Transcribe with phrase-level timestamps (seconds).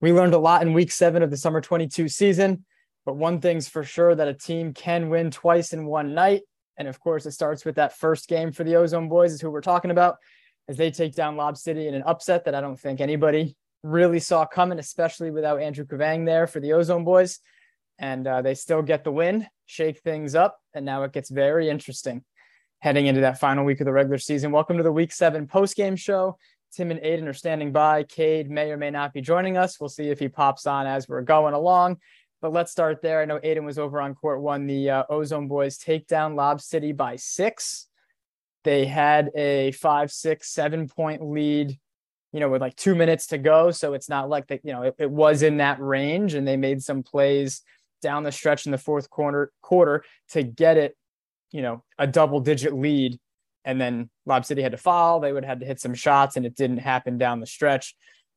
[0.00, 2.64] We learned a lot in week seven of the summer 22 season,
[3.04, 6.42] but one thing's for sure that a team can win twice in one night.
[6.76, 9.50] And of course, it starts with that first game for the Ozone Boys, is who
[9.50, 10.16] we're talking about,
[10.68, 14.20] as they take down Lob City in an upset that I don't think anybody really
[14.20, 17.40] saw coming, especially without Andrew Kavang there for the Ozone Boys.
[17.98, 21.68] And uh, they still get the win, shake things up, and now it gets very
[21.68, 22.24] interesting
[22.80, 24.52] heading into that final week of the regular season.
[24.52, 26.38] Welcome to the Week Seven post game show.
[26.72, 28.04] Tim and Aidan are standing by.
[28.04, 29.80] Cade may or may not be joining us.
[29.80, 31.98] We'll see if he pops on as we're going along.
[32.40, 33.20] But let's start there.
[33.20, 34.66] I know Aidan was over on court one.
[34.66, 37.88] The uh, Ozone Boys take down Lob City by six.
[38.64, 41.78] They had a five, six, seven point lead,
[42.32, 43.70] you know, with like two minutes to go.
[43.70, 46.56] So it's not like that, you know, it, it was in that range and they
[46.56, 47.62] made some plays
[48.02, 50.96] down the stretch in the fourth quarter quarter to get it,
[51.50, 53.18] you know, a double digit lead
[53.68, 55.20] and then Lob City had to foul.
[55.20, 57.94] They would have had to hit some shots, and it didn't happen down the stretch.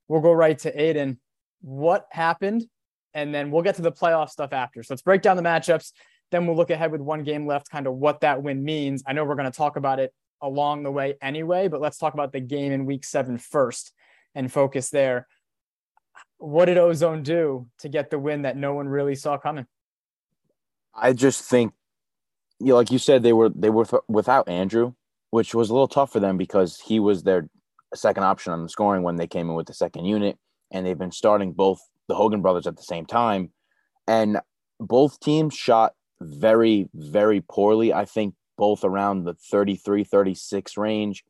[0.10, 1.22] We'll go right to Aidan.
[1.62, 2.66] What happened?
[3.14, 4.84] And then we'll get to the playoff stuff after.
[4.84, 5.94] So let's break down the matchups.
[6.32, 9.04] Then we'll look ahead with one game left, kind of what that win means.
[9.08, 12.14] I know we're going to talk about it along the way anyway, but let's talk
[12.14, 13.94] about the game in week seven first
[14.36, 15.28] and focus there.
[16.40, 19.66] What did Ozone do to get the win that no one really saw coming?
[20.94, 21.72] I just think,
[22.60, 24.94] you know, like you said, they were they were th- without Andrew,
[25.32, 27.50] which was a little tough for them because he was their
[27.96, 30.38] second option on the scoring when they came in with the second unit.
[30.72, 33.52] And they've been starting both the Hogan brothers at the same time.
[34.08, 34.40] And
[34.80, 37.94] both teams shot very, very poorly.
[37.94, 41.24] I think both around the 33, 36 range.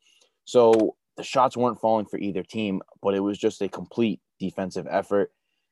[0.45, 4.87] So the shots weren't falling for either team, but it was just a complete defensive
[4.89, 5.31] effort.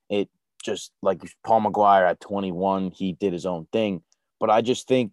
[0.09, 0.29] It
[0.63, 4.03] just like Paul McGuire at 21, he did his own thing.
[4.39, 5.11] But I just think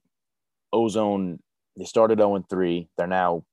[0.73, 1.41] Ozone
[1.77, 2.89] they started 0 and 3.
[2.97, 3.45] They're now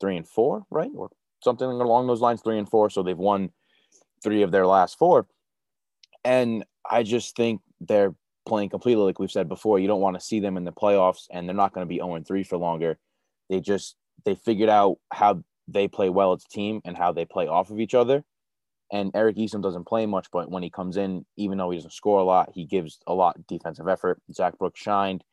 [0.00, 0.90] 3 and 4, right?
[0.94, 1.10] Or
[1.42, 2.90] something along those lines, 3 and 4.
[2.90, 3.50] So they've won
[4.24, 5.26] three of their last four.
[6.24, 8.14] And I just think they're
[8.46, 9.78] playing completely like we've said before.
[9.78, 11.96] You don't want to see them in the playoffs, and they're not going to be
[11.96, 12.98] 0 and 3 for longer.
[13.48, 17.26] They just they figured out how they play well as a team and how they
[17.26, 18.24] play off of each other.
[18.90, 21.92] And Eric Eason doesn't play much, but when he comes in, even though he doesn't
[21.92, 24.20] score a lot, he gives a lot defensive effort.
[24.32, 25.24] Zach Brooks shined.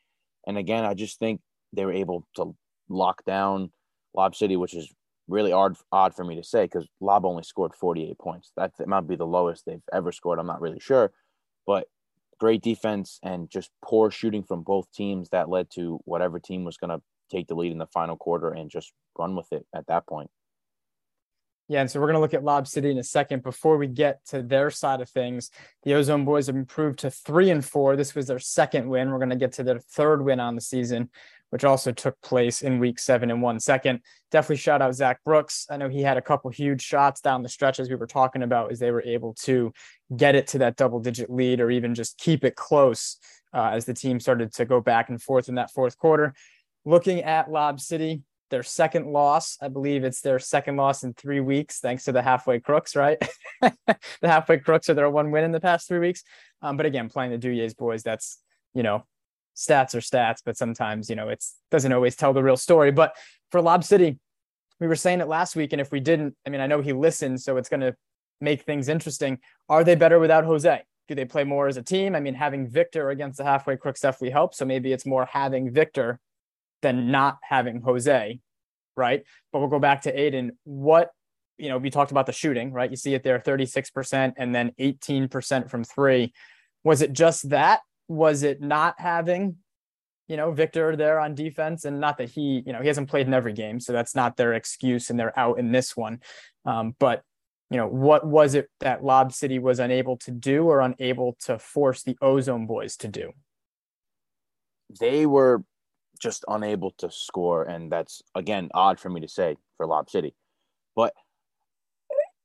[0.48, 1.42] And again, I just think
[1.74, 2.56] they were able to
[2.90, 3.72] lock down
[4.14, 4.94] Lob City, which is
[5.28, 8.52] really odd odd for me to say because Lob only scored 48 points.
[8.58, 10.40] That, that might be the lowest they've ever scored.
[10.40, 11.12] I'm not really sure,
[11.66, 11.88] but
[12.40, 16.78] great defense and just poor shooting from both teams that led to whatever team was
[16.78, 17.02] going to
[17.32, 20.30] take the lead in the final quarter and just run with it at that point.
[21.68, 23.44] Yeah, and so we're going to look at Lob City in a second.
[23.44, 25.52] Before we get to their side of things,
[25.84, 27.96] the Ozone Boys have improved to three and four.
[27.96, 29.09] This was their second win.
[29.09, 31.09] We're going to get to their third win on the season
[31.52, 34.00] which also took place in week seven in one second.
[34.32, 35.68] Definitely shout out Zach Brooks.
[35.70, 38.42] I know he had a couple huge shots down the stretch as we were talking
[38.42, 39.72] about, as they were able to
[40.16, 43.18] get it to that double digit lead or even just keep it close
[43.54, 46.34] uh, as the team started to go back and forth in that fourth quarter.
[46.86, 49.58] Looking at Lob City, their second loss.
[49.62, 53.18] I believe it's their second loss in three weeks, thanks to the halfway crooks, right?
[53.62, 56.24] the halfway crooks are their one win in the past three weeks.
[56.62, 58.40] Um, but again, playing the Duyes boys, that's
[58.74, 59.04] you know
[59.56, 62.92] stats are stats, but sometimes, you know, it doesn't always tell the real story.
[62.92, 63.16] But
[63.52, 64.20] for Lob City,
[64.80, 65.74] we were saying it last week.
[65.74, 67.96] And if we didn't, I mean, I know he listened, so it's going to
[68.40, 69.40] make things interesting.
[69.70, 70.84] Are they better without Jose?
[71.08, 72.16] Do they play more as a team?
[72.16, 74.58] I mean, having Victor against the halfway crooks definitely helps.
[74.58, 76.20] So maybe it's more having Victor
[76.82, 78.40] than not having Jose,
[78.96, 79.24] right?
[79.52, 80.58] But we'll go back to Aidan.
[80.64, 81.12] What,
[81.58, 82.90] you know, we talked about the shooting, right?
[82.90, 86.34] You see it there 36% and then 18% from three.
[86.84, 87.82] Was it just that?
[88.12, 89.56] Was it not having
[90.28, 91.86] you know Victor there on defense?
[91.86, 94.38] And not that he you know he hasn't played in every game so that's not
[94.38, 96.20] their excuse and they're out in this one.
[96.66, 97.24] Um, but
[97.70, 101.58] you know what was it that Lob City was unable to do or unable to
[101.58, 103.32] force the Ozone boys to do?
[105.00, 105.64] They were
[106.20, 110.36] just unable to score and that's again odd for me to say for Lob City.
[110.96, 111.14] But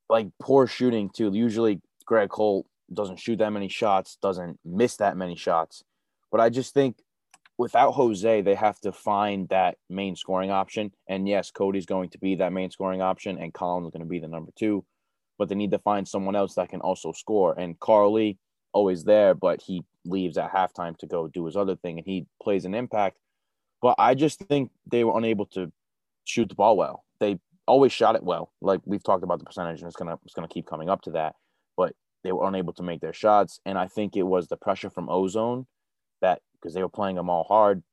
[0.09, 1.33] like poor shooting too.
[1.35, 5.83] Usually Greg Holt doesn't shoot that many shots, doesn't miss that many shots.
[6.31, 6.97] But I just think
[7.59, 10.93] without Jose, they have to find that main scoring option.
[11.09, 14.19] And yes, Cody's going to be that main scoring option, and Colin's going to be
[14.19, 14.85] the number two.
[15.39, 17.59] But they need to find someone else that can also score.
[17.59, 18.39] And Carly,
[18.73, 22.27] always there, but he leaves at halftime to go do his other thing, and he
[22.43, 23.19] plays an impact.
[23.83, 25.73] But I just think they were unable to
[26.25, 27.05] shoot the ball well.
[27.21, 28.53] They always shot it well.
[28.61, 31.11] Like we've talked about the percentage, and it's gonna it's gonna keep coming up to
[31.13, 31.35] that.
[32.27, 33.61] They were unable to make their shots.
[33.65, 35.69] And I think it was the pressure from Ozone
[36.21, 37.85] that because they were playing them all hard.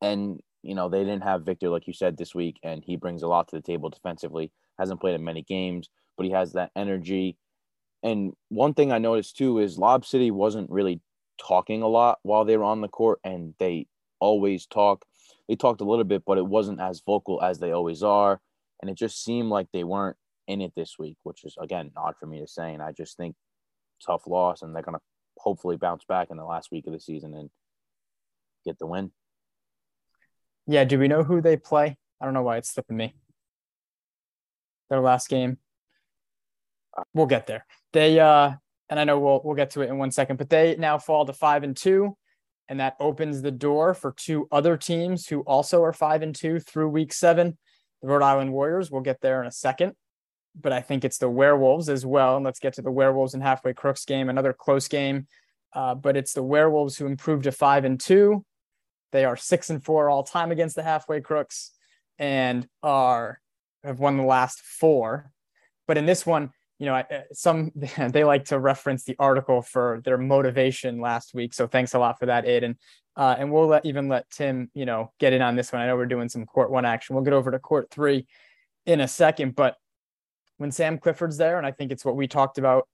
[0.00, 3.22] And, you know, they didn't have Victor, like you said, this week, and he brings
[3.22, 4.50] a lot to the table defensively.
[4.78, 7.36] Hasn't played in many games, but he has that energy
[8.04, 11.00] And one thing I noticed too is Lob City wasn't really
[11.38, 13.86] talking a lot while they were on the court, and they
[14.20, 15.04] always talk.
[15.48, 18.40] They talked a little bit, but it wasn't as vocal as they always are.
[18.80, 22.14] And it just seemed like they weren't in it this week, which is, again, odd
[22.18, 22.74] for me to say.
[22.74, 23.34] And I just think
[24.04, 25.02] tough loss, and they're going to
[25.38, 27.50] hopefully bounce back in the last week of the season and
[28.64, 29.10] get the win.
[30.66, 30.84] Yeah.
[30.84, 31.98] Do we know who they play?
[32.20, 33.14] I don't know why it's slipping me.
[34.88, 35.58] Their last game.
[37.12, 37.66] We'll get there.
[37.92, 38.52] They uh
[38.88, 41.26] and I know we'll we'll get to it in one second, but they now fall
[41.26, 42.16] to five and two,
[42.68, 46.60] and that opens the door for two other teams who also are five and two
[46.60, 47.58] through week seven.
[48.00, 48.90] The Rhode Island Warriors.
[48.90, 49.94] We'll get there in a second,
[50.60, 52.36] but I think it's the Werewolves as well.
[52.36, 55.26] And let's get to the Werewolves and halfway Crooks game, another close game.
[55.72, 58.44] Uh, but it's the Werewolves who improved to five and two.
[59.12, 61.72] They are six and four all time against the halfway Crooks,
[62.18, 63.40] and are
[63.82, 65.30] have won the last four.
[65.86, 67.02] But in this one, you know,
[67.32, 71.54] some they like to reference the article for their motivation last week.
[71.54, 72.78] So thanks a lot for that, Aidan.
[73.16, 75.80] Uh, and we'll let, even let Tim, you know, get in on this one.
[75.80, 77.14] I know we're doing some court one action.
[77.14, 78.26] We'll get over to court three
[78.86, 79.54] in a second.
[79.54, 79.76] But
[80.58, 82.88] when Sam Clifford's there, and I think it's what we talked about,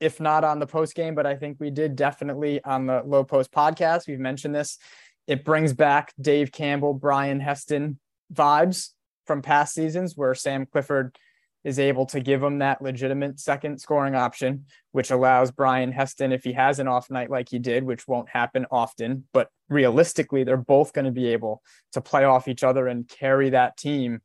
[0.00, 3.24] if not on the post game, but I think we did definitely on the low
[3.24, 4.08] post podcast.
[4.08, 4.78] We've mentioned this.
[5.26, 7.98] It brings back Dave Campbell, Brian Heston
[8.32, 8.90] vibes
[9.26, 11.16] from past seasons where Sam Clifford
[11.62, 16.42] is able to give him that legitimate second scoring option, which allows Brian Heston, if
[16.42, 20.56] he has an off night like he did, which won't happen often, but realistically, they're
[20.56, 24.20] both going to be able to play off each other and carry that team.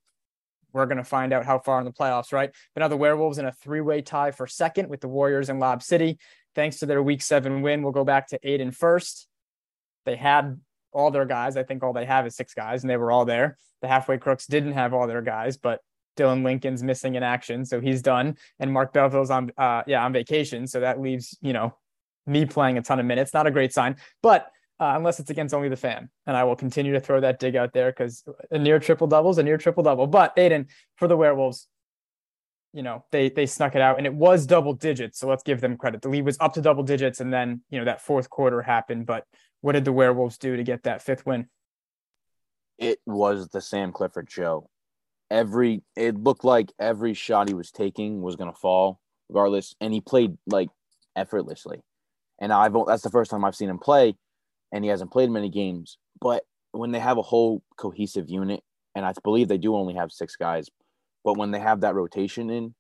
[0.76, 2.52] We're going to find out how far in the playoffs, right?
[2.74, 5.58] But now the Werewolves in a three way tie for second with the Warriors and
[5.58, 6.20] Lob City.
[6.54, 9.30] Thanks to their week seven win, we'll go back to eight and first.
[10.06, 10.60] They had
[10.92, 11.56] all their guys.
[11.56, 13.58] I think all they have is six guys, and they were all there.
[13.82, 15.80] The halfway crooks didn't have all their guys, but
[16.18, 18.38] Dylan Lincoln's missing in action, so he's done.
[18.60, 21.74] And Mark Belleville's on, uh, yeah, on vacation, so that leaves you know
[22.28, 23.34] me playing a ton of minutes.
[23.34, 26.10] Not a great sign, but uh, unless it's against only the fan.
[26.28, 29.30] and I will continue to throw that dig out there because a near triple double
[29.30, 30.08] is a near triple double.
[30.08, 31.68] But Aidan for the Werewolves,
[32.74, 35.62] you know they they snuck it out, and it was double digits, so let's give
[35.62, 36.02] them credit.
[36.02, 39.06] The lead was up to double digits, and then you know that fourth quarter happened.
[39.06, 39.26] But
[39.62, 41.48] what did the Werewolves do to get that fifth win?
[42.78, 44.70] It was the Sam Clifford show
[45.30, 49.00] every it looked like every shot he was taking was gonna fall
[49.30, 50.70] regardless, and he played like
[51.16, 51.82] effortlessly.
[52.40, 54.16] And I've that's the first time I've seen him play,
[54.72, 55.98] and he hasn't played many games.
[56.20, 58.64] But when they have a whole cohesive unit,
[58.96, 60.70] and I believe they do only have six guys,
[61.24, 62.76] but when they have that rotation in,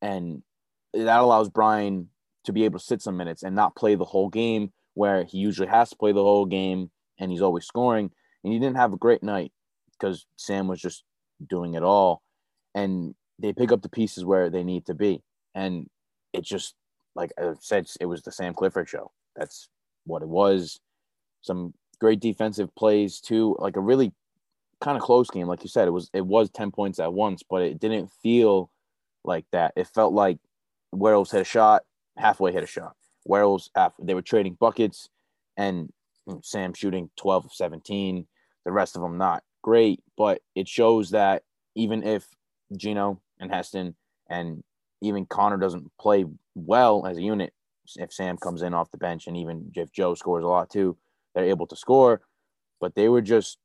[0.00, 0.42] and
[0.94, 2.08] that allows Brian
[2.44, 5.38] to be able to sit some minutes and not play the whole game where he
[5.38, 8.10] usually has to play the whole game and he's always scoring.
[8.42, 9.52] And he didn't have a great night
[9.92, 11.02] because Sam was just
[11.48, 12.22] doing it all,
[12.74, 15.22] and they pick up the pieces where they need to be.
[15.54, 15.88] And
[16.32, 16.74] it just
[17.18, 19.10] like I said, it was the Sam Clifford show.
[19.36, 19.68] That's
[20.06, 20.78] what it was.
[21.48, 24.12] Some great defensive plays too, like a really
[24.82, 25.46] kind of close game.
[25.46, 28.70] Like you said, it was it was ten points at once, but it didn't feel
[29.24, 29.72] like that.
[29.74, 30.38] It felt like
[30.92, 31.84] Werewolves hit a shot,
[32.18, 32.94] halfway hit a shot.
[33.24, 35.08] Werewolves they were trading buckets,
[35.56, 35.90] and
[36.42, 38.26] Sam shooting twelve of seventeen.
[38.66, 41.44] The rest of them not great, but it shows that
[41.74, 42.26] even if
[42.76, 43.96] Gino and Heston
[44.28, 44.62] and
[45.00, 47.54] even Connor doesn't play well as a unit,
[47.96, 50.98] if Sam comes in off the bench and even if Joe scores a lot too,
[51.34, 52.22] they're able to score.
[52.80, 53.58] But they were just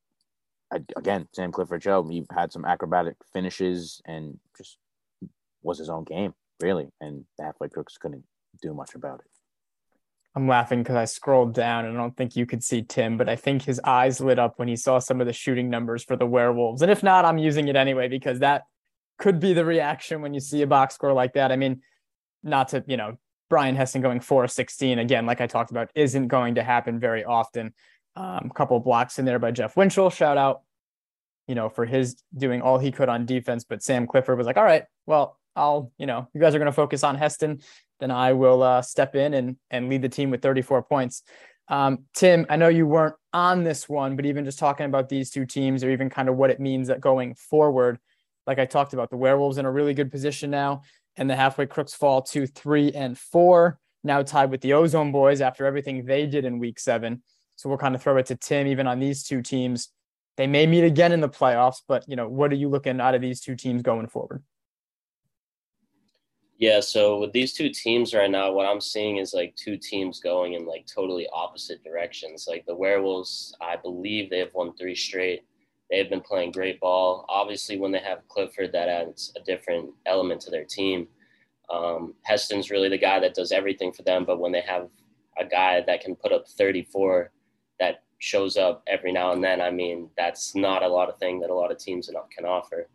[0.95, 4.77] again, Sam Clifford Joe, he had some acrobatic finishes and just
[5.61, 6.89] was his own game, really.
[7.01, 8.23] And the halfway crooks couldn't
[8.61, 9.25] do much about it.
[10.35, 13.29] I'm laughing because I scrolled down and I don't think you could see Tim, but
[13.29, 16.15] I think his eyes lit up when he saw some of the shooting numbers for
[16.15, 16.81] the werewolves.
[16.81, 18.63] And if not, I'm using it anyway because that
[19.19, 21.51] could be the reaction when you see a box score like that.
[21.51, 21.81] I mean,
[22.41, 23.17] not to, you know,
[23.53, 27.23] Brian Heston going 4 16 again, like I talked about, isn't going to happen very
[27.23, 27.73] often.
[28.15, 30.09] Um, a couple blocks in there by Jeff Winchell.
[30.09, 30.61] Shout out,
[31.47, 33.63] you know, for his doing all he could on defense.
[33.63, 36.65] But Sam Clifford was like, all right, well, I'll, you know, you guys are going
[36.65, 37.61] to focus on Heston
[38.03, 41.23] then I will uh, step in and and lead the team with 34 points.
[41.69, 45.29] Um, Tim, I know you weren't on this one, but even just talking about these
[45.29, 47.99] two teams, or even kind of what it means that going forward,
[48.45, 50.81] like I talked about, the Werewolves in a really good position now,
[51.17, 55.41] and the Halfway Crooks fall to three and four, now tied with the Ozone Boys
[55.41, 57.21] after everything they did in Week Seven.
[57.55, 59.89] So we'll kind of throw it to Tim, even on these two teams.
[60.37, 63.15] They may meet again in the playoffs, but you know, what are you looking out
[63.15, 64.43] of these two teams going forward?
[66.57, 70.19] Yeah, so with these two teams right now, what I'm seeing is like two teams
[70.19, 72.45] going in like totally opposite directions.
[72.47, 75.43] Like the Werewolves, I believe they have won three straight.
[75.89, 77.25] They've been playing great ball.
[77.29, 81.07] Obviously, when they have Clifford, that adds a different element to their team.
[81.69, 84.89] Um, Heston's really the guy that does everything for them, but when they have
[85.39, 87.31] a guy that can put up 34
[87.79, 91.39] that shows up every now and then, I mean, that's not a lot of thing
[91.41, 92.87] that a lot of teams can offer.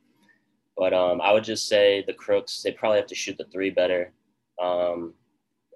[0.76, 3.70] But um, I would just say the Crooks, they probably have to shoot the three
[3.70, 4.12] better.
[4.62, 5.14] Um,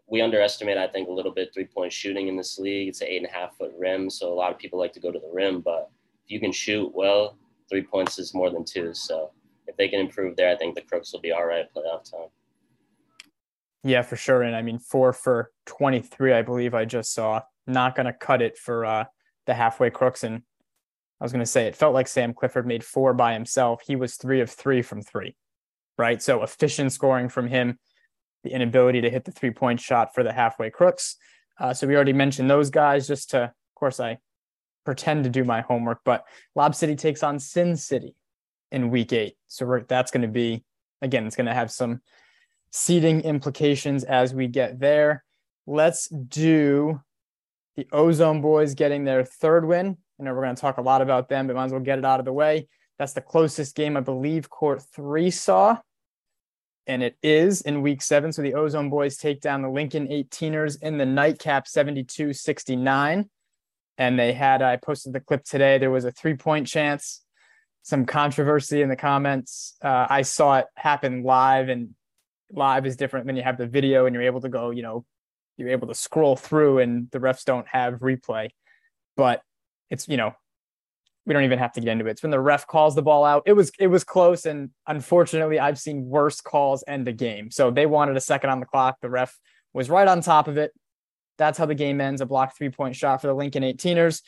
[0.08, 2.88] we underestimate, I think, a little bit three point shooting in this league.
[2.88, 5.00] It's an eight and a half foot rim, so a lot of people like to
[5.00, 5.60] go to the rim.
[5.60, 5.90] But
[6.26, 7.36] you can shoot well,
[7.68, 8.94] three points is more than two.
[8.94, 9.30] So
[9.66, 12.28] if they can improve there, I think the Crooks will be all right playoff time.
[13.84, 14.42] Yeah, for sure.
[14.42, 17.42] And I mean, four for 23, I believe I just saw.
[17.66, 19.04] Not going to cut it for uh,
[19.46, 20.22] the halfway Crooks.
[20.22, 20.42] And
[21.20, 23.82] I was going to say, it felt like Sam Clifford made four by himself.
[23.86, 25.36] He was three of three from three,
[25.98, 26.22] right?
[26.22, 27.78] So efficient scoring from him,
[28.44, 31.16] the inability to hit the three point shot for the halfway Crooks.
[31.58, 34.18] Uh, so we already mentioned those guys just to, of course, I
[34.84, 36.24] pretend to do my homework, but
[36.54, 38.14] Lob City takes on Sin City
[38.70, 39.36] in week eight.
[39.48, 40.64] So that's going to be,
[41.00, 42.00] again, it's going to have some
[42.70, 45.24] seeding implications as we get there.
[45.66, 47.00] Let's do
[47.76, 49.96] the Ozone Boys getting their third win.
[50.18, 51.98] I know we're going to talk a lot about them, but might as well get
[51.98, 52.68] it out of the way.
[52.98, 55.78] That's the closest game I believe Court three saw.
[56.86, 58.32] And it is in week seven.
[58.32, 63.30] So the Ozone Boys take down the Lincoln 18ers in the nightcap 72 69.
[63.98, 65.78] And they had, I posted the clip today.
[65.78, 67.22] There was a three point chance,
[67.82, 69.76] some controversy in the comments.
[69.82, 71.94] Uh, I saw it happen live, and
[72.50, 75.04] live is different when you have the video and you're able to go, you know,
[75.56, 78.50] you're able to scroll through and the refs don't have replay.
[79.16, 79.42] But
[79.90, 80.34] it's, you know,
[81.24, 82.12] we don't even have to get into it.
[82.12, 83.44] It's when the ref calls the ball out.
[83.46, 87.50] It was it was close, and unfortunately, I've seen worse calls end the game.
[87.50, 88.96] So they wanted a second on the clock.
[89.00, 89.38] The ref
[89.72, 90.72] was right on top of it.
[91.42, 92.20] That's how the game ends.
[92.20, 94.22] A blocked three point shot for the Lincoln 18ers.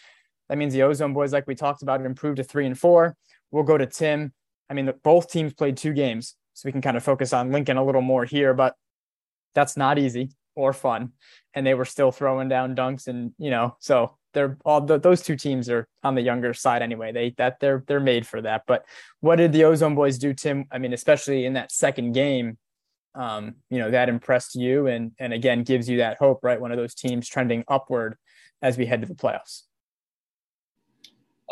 [0.49, 3.17] That means the Ozone boys, like we talked about, improved to three and four.
[3.53, 4.33] We'll go to Tim.
[4.69, 7.77] I mean, both teams played two games so we can kind of focus on Lincoln
[7.77, 8.75] a little more here, but
[9.55, 11.13] that's not easy or fun.
[11.55, 15.23] And they were still throwing down dunks and, you know, so they're all the, those
[15.23, 17.13] two teams are on the younger side anyway.
[17.13, 18.65] They that they're they're made for that.
[18.67, 18.85] But
[19.21, 20.65] what did the Ozone boys do, Tim?
[20.73, 22.59] I mean, especially in that second game,
[23.15, 26.61] um, you know, that impressed you and and again gives you that hope, right?
[26.61, 28.17] One of those teams trending upward
[28.63, 29.63] as we head to the playoffs.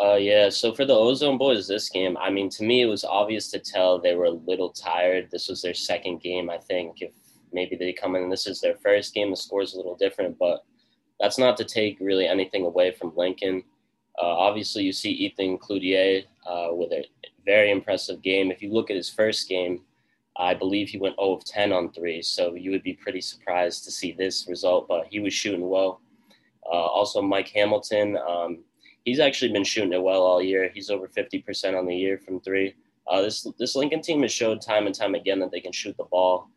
[0.01, 0.49] Uh, yeah.
[0.49, 3.59] So for the Ozone Boys, this game, I mean, to me, it was obvious to
[3.59, 5.31] tell they were a little tired.
[5.31, 7.03] This was their second game, I think.
[7.03, 7.13] If
[7.53, 10.65] maybe they come in this is their first game, the score's a little different, but
[11.21, 13.63] that's not to take really anything away from Lincoln.
[14.21, 17.05] Uh, obviously, you see Ethan Cloutier uh, with a
[17.45, 18.51] very impressive game.
[18.51, 19.83] If you look at his first game,
[20.37, 23.85] I believe he went 0 of 10 on three, so you would be pretty surprised
[23.85, 26.01] to see this result, but he was shooting well.
[26.65, 28.17] Uh, also, Mike Hamilton.
[28.17, 28.65] Um,
[29.05, 30.71] he's actually been shooting it well all year.
[30.73, 32.75] He's over 50% on the year from three.
[33.07, 35.97] Uh, this this Lincoln team has showed time and time again that they can shoot
[35.97, 36.49] the ball,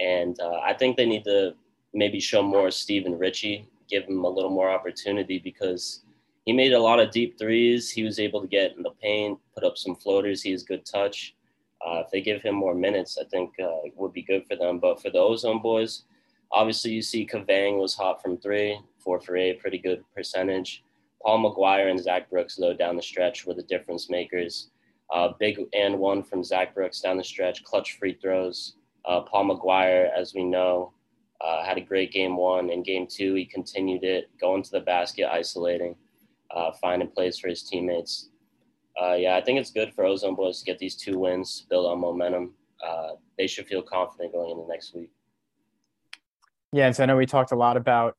[0.00, 1.54] and uh, I think they need to
[1.94, 6.02] maybe show more Stephen Ritchie, give him a little more opportunity because
[6.44, 7.90] he made a lot of deep threes.
[7.90, 10.42] He was able to get in the paint, put up some floaters.
[10.42, 11.36] He has good touch.
[11.84, 14.56] Uh, if they give him more minutes, I think uh, it would be good for
[14.56, 14.78] them.
[14.78, 16.04] But for the Ozone boys,
[16.50, 20.84] obviously you see Cavang was hot from three, four for eight, pretty good percentage.
[21.22, 24.70] Paul McGuire and Zach Brooks, though, down the stretch were the difference makers.
[25.12, 28.76] Uh, big and one from Zach Brooks down the stretch, clutch free throws.
[29.04, 30.92] Uh, Paul McGuire, as we know,
[31.40, 32.70] uh, had a great game one.
[32.70, 35.96] In game two, he continued it, going to the basket, isolating,
[36.50, 38.30] uh, finding plays for his teammates.
[39.00, 41.86] Uh, yeah, I think it's good for Ozone Boys to get these two wins, build
[41.86, 42.54] on momentum.
[42.84, 45.10] Uh, they should feel confident going into next week.
[46.72, 48.16] Yeah, and so I know we talked a lot about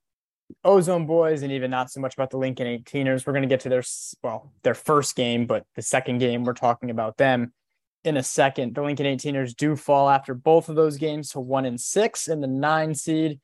[0.63, 3.25] Ozone Boys and even not so much about the Lincoln 18ers.
[3.25, 3.83] We're going to get to their
[4.21, 7.53] well, their first game, but the second game we're talking about them
[8.03, 8.75] in a second.
[8.75, 12.41] The Lincoln 18ers do fall after both of those games to 1 and 6 in
[12.41, 13.39] the 9 seed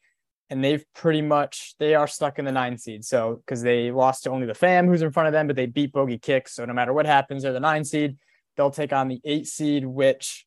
[0.49, 3.05] and they've pretty much they are stuck in the 9 seed.
[3.05, 5.65] So cuz they lost to only the Fam who's in front of them, but they
[5.65, 8.17] beat Bogey Kicks, so no matter what happens, they're the 9 seed.
[8.57, 10.45] They'll take on the 8 seed which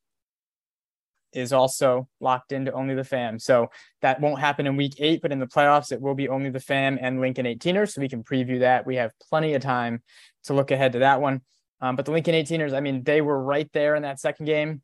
[1.32, 3.38] is also locked into only the fam.
[3.38, 3.70] So
[4.02, 6.60] that won't happen in week eight, but in the playoffs, it will be only the
[6.60, 7.92] fam and Lincoln 18ers.
[7.92, 8.86] So we can preview that.
[8.86, 10.02] We have plenty of time
[10.44, 11.40] to look ahead to that one.
[11.80, 14.82] Um, but the Lincoln 18ers, I mean, they were right there in that second game.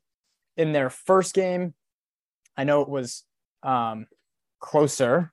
[0.57, 1.73] In their first game,
[2.57, 3.23] I know it was
[3.63, 4.07] um,
[4.59, 5.31] closer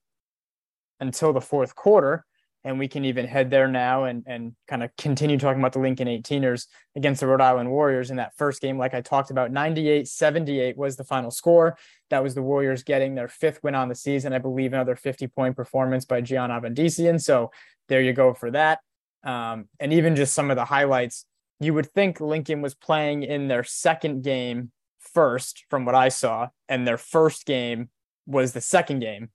[1.01, 2.25] until the fourth quarter
[2.65, 5.79] and we can even head there now and and kind of continue talking about the
[5.79, 6.67] Lincoln 18ers
[6.97, 8.77] against the Rhode Island Warriors in that first game.
[8.77, 11.79] Like I talked about 98-78 was the final score.
[12.11, 15.29] That was the Warriors getting their fifth win on the season I believe another 50
[15.29, 17.53] point performance by Gian Avandissian so
[17.89, 18.81] there you go for that.
[19.23, 21.25] Um, and even just some of the highlights
[21.61, 26.49] you would think Lincoln was playing in their second game first from what I saw,
[26.69, 27.89] and their first game
[28.27, 29.31] was the second game.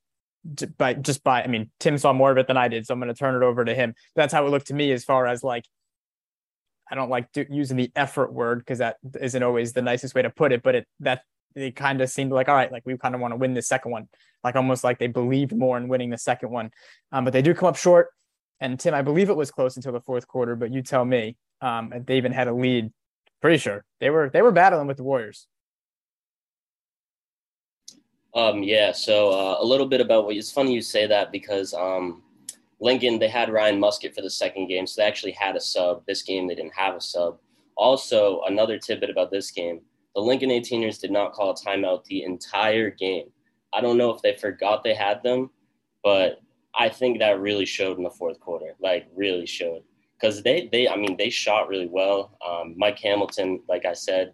[0.76, 2.98] By just by, I mean, Tim saw more of it than I did, so I'm
[2.98, 3.94] going to turn it over to him.
[4.16, 5.64] That's how it looked to me, as far as like,
[6.90, 10.30] I don't like using the effort word because that isn't always the nicest way to
[10.30, 11.22] put it, but it that
[11.54, 13.62] it kind of seemed like all right, like we kind of want to win the
[13.62, 14.08] second one,
[14.42, 16.70] like almost like they believed more in winning the second one,
[17.12, 18.08] um, but they do come up short.
[18.60, 21.36] And Tim, I believe it was close until the fourth quarter, but you tell me.
[21.60, 22.90] Um, they even had a lead.
[23.40, 25.46] Pretty sure they were they were battling with the Warriors.
[28.34, 31.74] Um, yeah, so uh, a little bit about what it's funny you say that because
[31.74, 32.22] um,
[32.80, 36.04] Lincoln they had Ryan Muscat for the second game, so they actually had a sub.
[36.06, 37.38] This game they didn't have a sub.
[37.76, 39.80] Also, another tidbit about this game:
[40.14, 43.26] the Lincoln 18ers did not call a timeout the entire game.
[43.74, 45.50] I don't know if they forgot they had them,
[46.02, 46.40] but
[46.74, 48.74] I think that really showed in the fourth quarter.
[48.80, 49.82] Like really showed
[50.18, 52.38] because they they I mean they shot really well.
[52.46, 54.32] Um, Mike Hamilton, like I said,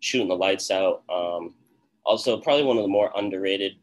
[0.00, 1.04] shooting the lights out.
[1.08, 1.54] Um,
[2.04, 3.76] also, probably one of the more underrated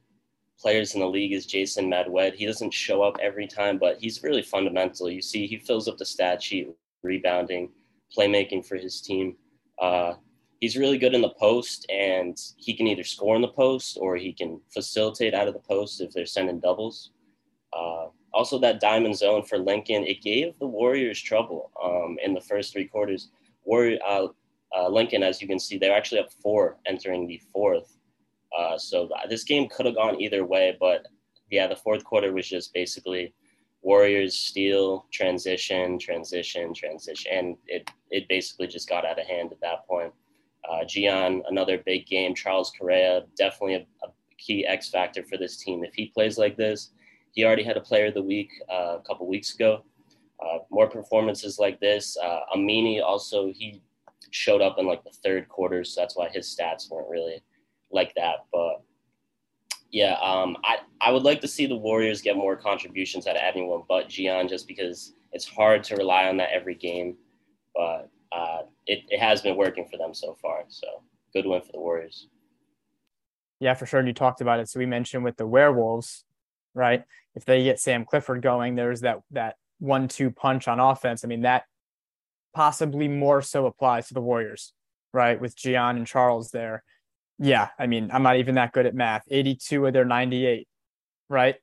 [0.60, 2.34] players in the league is Jason Madwed.
[2.34, 5.10] He doesn't show up every time, but he's really fundamental.
[5.10, 6.70] You see, he fills up the stat sheet,
[7.04, 7.70] rebounding,
[8.16, 9.36] playmaking for his team.
[9.80, 10.14] Uh,
[10.60, 14.16] he's really good in the post, and he can either score in the post or
[14.16, 17.12] he can facilitate out of the post if they're sending doubles.
[17.74, 22.42] Uh, also, that diamond zone for Lincoln, it gave the Warriors trouble um, in the
[22.42, 23.30] first three quarters.
[23.64, 24.28] Warrior, uh,
[24.76, 27.97] uh, Lincoln, as you can see, they're actually up four entering the fourth.
[28.58, 31.06] Uh, so this game could have gone either way, but
[31.50, 33.34] yeah, the fourth quarter was just basically
[33.82, 39.62] Warriors steal, transition, transition, transition, and it it basically just got out of hand at
[39.62, 40.12] that point.
[40.70, 42.36] Uh, Gian, another big game.
[42.36, 45.84] Charles Correa, definitely a, a, key X factor for this team.
[45.84, 46.92] If he plays like this,
[47.32, 49.84] he already had a Player of the Week uh, a couple weeks ago.
[50.40, 52.18] Uh, more performances like this.
[52.18, 53.82] Uh, Amini also he
[54.30, 57.42] showed up in like the third quarter, so that's why his stats weren't really
[57.92, 58.46] like that.
[58.52, 58.82] But
[59.92, 63.42] yeah, um, I, I would like to see the Warriors get more contributions out of
[63.44, 67.18] anyone but Gian just because it's hard to rely on that every game.
[67.74, 70.64] But uh, it, it has been working for them so far.
[70.68, 70.88] So
[71.34, 72.28] good win for the Warriors.
[73.60, 74.00] Yeah, for sure.
[74.00, 74.70] And you talked about it.
[74.70, 76.26] So we mentioned with the Werewolves,
[76.74, 77.04] right?
[77.36, 81.24] If they get Sam Clifford going, there's that that one two punch on offense.
[81.24, 81.64] I mean, that
[82.54, 84.74] possibly more so applies to the Warriors,
[85.14, 85.40] right?
[85.40, 86.84] With Gian and Charles there
[87.40, 89.24] yeah, I mean, I'm not even that good at math.
[89.30, 90.68] 82 of their 98,
[91.30, 91.56] right?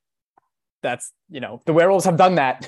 [0.82, 2.66] That's, you know, the Werewolves have done that.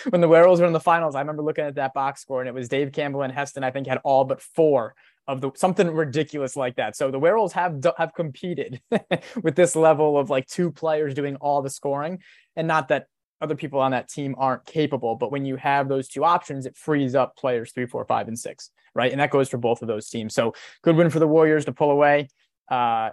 [0.10, 2.48] when the Werewolves were in the finals, I remember looking at that box score and
[2.48, 4.94] it was Dave Campbell and Heston, I think, had all but four
[5.26, 6.96] of the something ridiculous like that.
[6.96, 8.80] So the Werewolves have have competed
[9.42, 12.22] with this level of like two players doing all the scoring,
[12.56, 13.08] and not that
[13.40, 16.76] other people on that team aren't capable, but when you have those two options, it
[16.76, 19.12] frees up players three, four, five, and six right?
[19.12, 20.34] And that goes for both of those teams.
[20.34, 22.28] So good win for the Warriors to pull away.
[22.70, 23.10] Uh,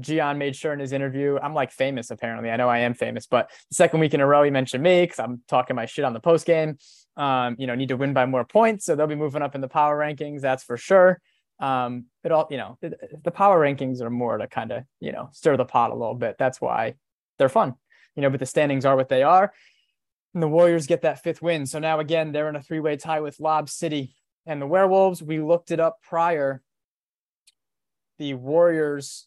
[0.00, 2.50] Gian made sure in his interview, I'm like famous apparently.
[2.50, 5.02] I know I am famous, but the second week in a row he mentioned me
[5.02, 6.78] because I'm talking my shit on the post game.
[7.16, 9.60] Um, you know, need to win by more points, so they'll be moving up in
[9.60, 10.40] the power rankings.
[10.40, 11.20] That's for sure.
[11.60, 15.12] Um, it all, you know, it, the power rankings are more to kind of, you
[15.12, 16.36] know, stir the pot a little bit.
[16.38, 16.94] That's why
[17.38, 17.74] they're fun,
[18.16, 18.30] you know.
[18.30, 19.52] But the standings are what they are,
[20.32, 21.66] and the Warriors get that fifth win.
[21.66, 24.16] So now again, they're in a three-way tie with Lob City
[24.46, 26.62] and the Werewolves, we looked it up prior.
[28.18, 29.26] The Warriors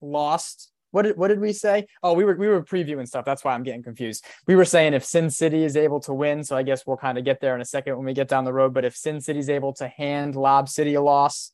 [0.00, 0.70] lost.
[0.90, 1.86] What did what did we say?
[2.02, 3.24] Oh, we were we were previewing stuff.
[3.24, 4.24] That's why I'm getting confused.
[4.46, 7.16] We were saying if Sin City is able to win, so I guess we'll kind
[7.16, 8.74] of get there in a second when we get down the road.
[8.74, 11.52] But if Sin City is able to hand Lob City a loss,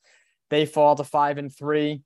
[0.51, 2.03] they fall to five and three.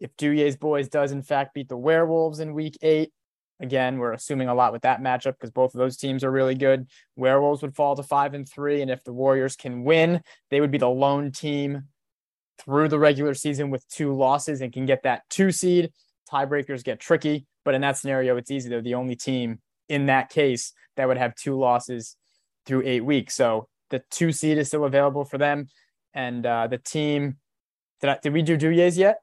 [0.00, 3.12] If Duyer's boys does in fact beat the Werewolves in week eight,
[3.60, 6.54] Again, we're assuming a lot with that matchup because both of those teams are really
[6.54, 6.88] good.
[7.14, 8.80] Werewolves would fall to five and three.
[8.80, 11.84] And if the Warriors can win, they would be the lone team
[12.64, 15.92] through the regular season with two losses and can get that two seed.
[16.30, 18.68] Tiebreakers get tricky, but in that scenario, it's easy.
[18.68, 22.16] They're the only team in that case that would have two losses
[22.66, 23.34] through eight weeks.
[23.34, 25.68] So the two seed is still available for them.
[26.14, 27.38] And uh, the team,
[28.00, 29.18] did, I, did we do Duyer's yet?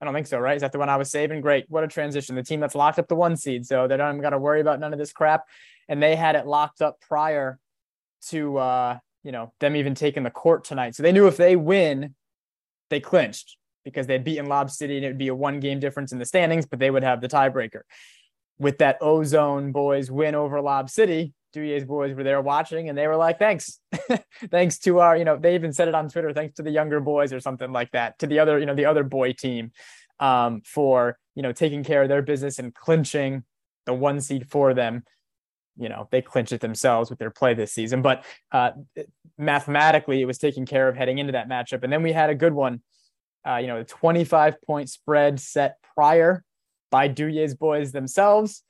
[0.00, 0.56] I don't think so, right?
[0.56, 1.40] Is that the one I was saving?
[1.40, 1.64] Great.
[1.68, 2.36] What a transition.
[2.36, 3.66] The team that's locked up the one seed.
[3.66, 5.44] So they don't even got to worry about none of this crap.
[5.88, 7.58] And they had it locked up prior
[8.28, 10.94] to, uh, you know, them even taking the court tonight.
[10.94, 12.14] So they knew if they win,
[12.90, 16.12] they clinched because they'd beaten Lob City and it would be a one game difference
[16.12, 17.80] in the standings, but they would have the tiebreaker.
[18.58, 23.06] With that Ozone boys win over Lob City, Duyer's boys were there watching and they
[23.06, 23.80] were like, thanks.
[24.50, 27.00] thanks to our, you know, they even said it on Twitter, thanks to the younger
[27.00, 29.72] boys or something like that, to the other, you know, the other boy team
[30.20, 33.44] um, for, you know, taking care of their business and clinching
[33.86, 35.02] the one seed for them.
[35.78, 38.02] You know, they clinch it themselves with their play this season.
[38.02, 38.72] But uh,
[39.38, 41.84] mathematically, it was taken care of heading into that matchup.
[41.84, 42.82] And then we had a good one
[43.46, 46.42] Uh, you know, the 25 point spread set prior
[46.90, 48.62] by Douillet's boys themselves.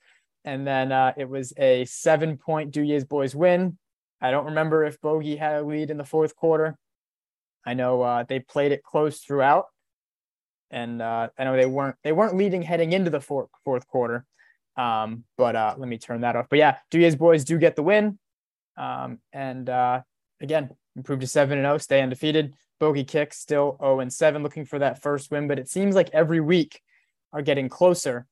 [0.45, 3.77] And then uh, it was a seven point Douillet's boys win.
[4.21, 6.77] I don't remember if Bogey had a lead in the fourth quarter.
[7.65, 9.65] I know uh, they played it close throughout,
[10.71, 14.25] and uh, I know they weren't they weren't leading heading into the fourth fourth quarter.
[14.79, 16.47] Um, but uh, let me turn that off.
[16.49, 18.17] But yeah, Douillet's boys do get the win,
[18.77, 20.01] um, and uh,
[20.39, 22.55] again improved to seven and zero, oh, stay undefeated.
[22.79, 25.49] Bogey kicks still 0 and seven, looking for that first win.
[25.49, 26.81] But it seems like every week
[27.33, 28.25] are getting closer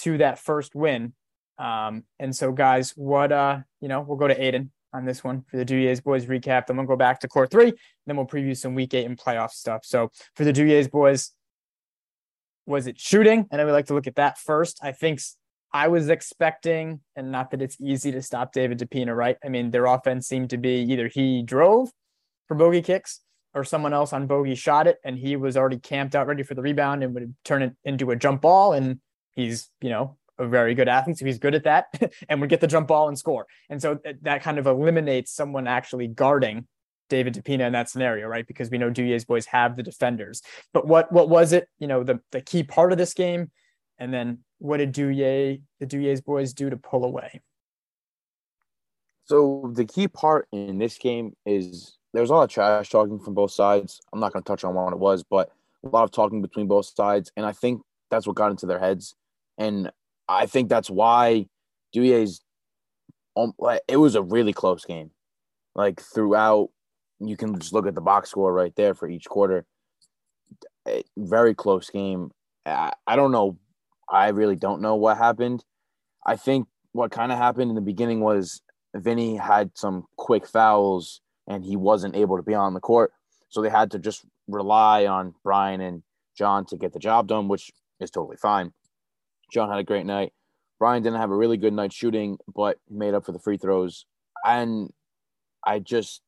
[0.00, 1.12] to that first win.
[1.58, 5.42] Um, and so, guys, what uh, you know, we'll go to Aidan on this one
[5.42, 6.66] for the Douillet's boys recap.
[6.66, 7.74] Then we'll go back to court three.
[8.06, 9.84] Then we'll preview some week eight and playoff stuff.
[9.84, 11.32] So for the Douillet's boys,
[12.64, 13.46] was it shooting?
[13.50, 14.80] And I would like to look at that first.
[14.82, 15.20] I think
[15.72, 19.36] I was expecting, and not that it's easy to stop David DePina, right?
[19.44, 21.90] I mean, their offense seemed to be either he drove
[22.46, 23.20] for bogey kicks
[23.54, 26.54] or someone else on bogey shot it and he was already camped out ready for
[26.54, 28.72] the rebound and would turn it into a jump ball.
[28.72, 29.00] And
[29.34, 31.86] he's, you know, a very good athlete, so he's good at that,
[32.28, 33.46] and would get the jump ball and score.
[33.68, 36.66] And so that kind of eliminates someone actually guarding
[37.08, 38.46] David DePina in that scenario, right?
[38.46, 40.42] Because we know Douillet's boys have the defenders.
[40.72, 41.68] But what what was it?
[41.78, 43.50] You know, the the key part of this game,
[43.98, 47.40] and then what did Douillet the Douillet's boys do to pull away?
[49.24, 53.18] So the key part in this game is there was a lot of trash talking
[53.18, 54.00] from both sides.
[54.12, 55.50] I'm not going to touch on what it was, but
[55.84, 58.78] a lot of talking between both sides, and I think that's what got into their
[58.78, 59.16] heads.
[59.58, 59.90] And
[60.28, 61.46] I think that's why
[61.94, 62.40] Douillet's.
[63.34, 63.54] Um,
[63.88, 65.10] it was a really close game.
[65.74, 66.68] Like throughout,
[67.18, 69.64] you can just look at the box score right there for each quarter.
[71.16, 72.30] Very close game.
[72.64, 73.56] I, I don't know.
[74.12, 75.64] I really don't know what happened.
[76.24, 78.60] I think what kind of happened in the beginning was
[78.94, 83.12] Vinny had some quick fouls and he wasn't able to be on the court.
[83.48, 86.02] So they had to just rely on Brian and
[86.36, 87.70] John to get the job done, which
[88.00, 88.72] is totally fine.
[89.50, 90.32] John had a great night.
[90.78, 94.04] Brian didn't have a really good night shooting, but made up for the free throws.
[94.44, 94.90] And
[95.64, 96.22] I just,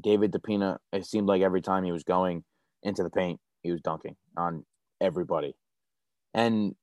[0.00, 2.44] David DePina, it seemed like every time he was going
[2.82, 4.64] into the paint, he was dunking on
[5.00, 5.54] everybody.
[6.34, 6.74] And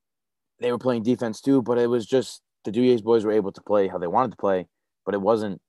[0.60, 3.62] they were playing defense too, but it was just the Douillet's boys were able to
[3.62, 4.67] play how they wanted to play,
[5.06, 5.62] but it wasn't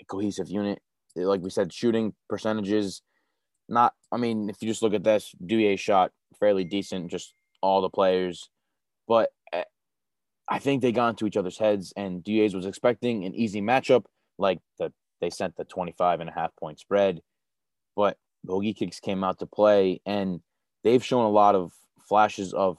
[0.00, 0.80] a cohesive unit.
[1.16, 3.02] Like we said, shooting percentages,
[3.68, 7.80] not, I mean, if you just look at this, Douillet shot fairly decent, just all
[7.80, 8.50] the players.
[9.06, 9.64] But eh,
[10.48, 14.04] I think they got into each other's heads, and Douillet's was expecting an easy matchup,
[14.38, 17.20] like the they sent the 25 and a half point spread,
[17.96, 20.40] but bogey kicks came out to play, and
[20.82, 21.72] they've shown a lot of
[22.06, 22.76] flashes of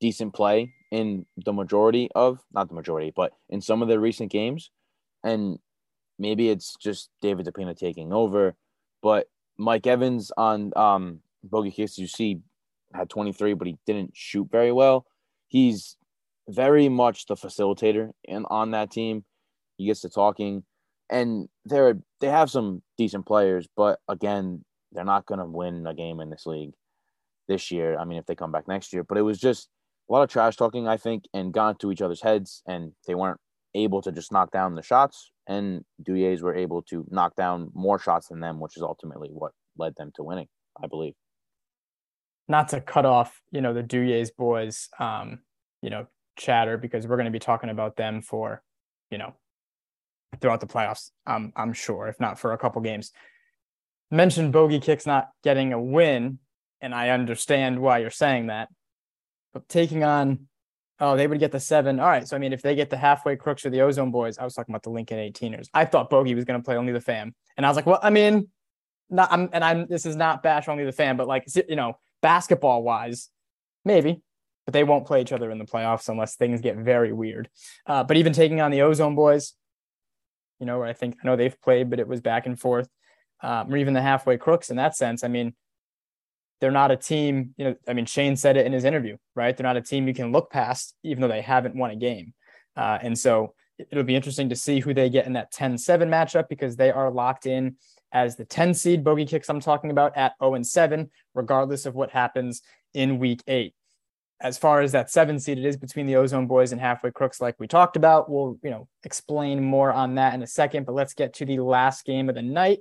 [0.00, 4.30] decent play in the majority of not the majority, but in some of their recent
[4.30, 4.70] games,
[5.24, 5.58] and
[6.18, 8.54] maybe it's just David DePina taking over,
[9.02, 12.40] but Mike Evans on um, bogey kicks, you see,
[12.94, 15.04] had 23, but he didn't shoot very well.
[15.48, 15.96] He's
[16.48, 19.24] very much the facilitator and on that team.
[19.76, 20.64] He gets to talking,
[21.10, 25.94] and they're they have some decent players, but again, they're not going to win a
[25.94, 26.72] game in this league
[27.46, 27.96] this year.
[27.96, 29.68] I mean, if they come back next year, but it was just
[30.08, 33.14] a lot of trash talking, I think, and got into each other's heads, and they
[33.14, 33.38] weren't
[33.74, 35.30] able to just knock down the shots.
[35.46, 39.52] And Douillet's were able to knock down more shots than them, which is ultimately what
[39.76, 40.48] led them to winning,
[40.82, 41.14] I believe.
[42.48, 45.40] Not to cut off, you know, the Douillet's boys, um,
[45.82, 48.62] you know, chatter because we're going to be talking about them for,
[49.10, 49.34] you know,
[50.40, 51.10] throughout the playoffs.
[51.26, 53.12] I'm I'm sure, if not for a couple games.
[54.10, 56.38] Mentioned bogey kicks not getting a win,
[56.80, 58.68] and I understand why you're saying that.
[59.52, 60.48] But taking on,
[61.00, 62.00] oh, they would get the seven.
[62.00, 64.38] All right, so I mean, if they get the halfway crooks or the ozone boys,
[64.38, 65.68] I was talking about the Lincoln 18ers.
[65.72, 68.00] I thought bogey was going to play only the fam, and I was like, well,
[68.02, 68.48] I mean,
[69.10, 69.32] not.
[69.32, 69.86] I'm and I'm.
[69.86, 73.28] This is not bash only the fam, but like you know, basketball wise,
[73.84, 74.22] maybe
[74.68, 77.48] but they won't play each other in the playoffs unless things get very weird.
[77.86, 79.54] Uh, but even taking on the Ozone Boys,
[80.60, 82.86] you know, I think I know they've played, but it was back and forth,
[83.42, 85.24] um, or even the halfway crooks in that sense.
[85.24, 85.54] I mean,
[86.60, 87.54] they're not a team.
[87.56, 89.56] You know, I mean, Shane said it in his interview, right?
[89.56, 92.34] They're not a team you can look past, even though they haven't won a game.
[92.76, 96.48] Uh, and so it'll be interesting to see who they get in that 10-7 matchup
[96.48, 97.76] because they are locked in
[98.12, 101.94] as the 10 seed bogey kicks I'm talking about at 0 and 7, regardless of
[101.94, 102.62] what happens
[102.94, 103.74] in week eight
[104.40, 107.40] as far as that seven seed, it is between the Ozone Boys and Halfway Crooks,
[107.40, 108.30] like we talked about.
[108.30, 110.86] We'll, you know, explain more on that in a second.
[110.86, 112.78] But let's get to the last game of the night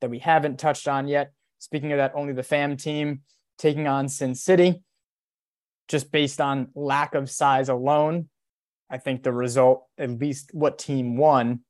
[0.00, 1.32] that we haven't touched on yet.
[1.60, 3.20] Speaking of that, only the fam team
[3.56, 4.82] taking on Sin City,
[5.86, 8.28] just based on lack of size alone.
[8.90, 11.60] I think the result, at least what team won,